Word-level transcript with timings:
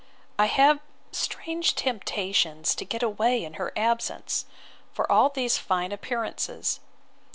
I 0.39 0.47
have 0.47 0.79
strange 1.11 1.75
temptations 1.75 2.73
to 2.73 2.85
get 2.85 3.03
away 3.03 3.43
in 3.43 3.53
her 3.61 3.71
absence, 3.77 4.45
for 4.91 5.11
all 5.11 5.29
these 5.29 5.59
fine 5.59 5.91
appearances. 5.91 6.79